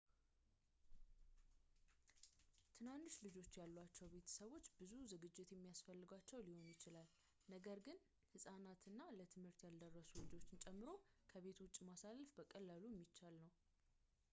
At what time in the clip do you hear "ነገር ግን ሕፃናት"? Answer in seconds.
7.55-8.81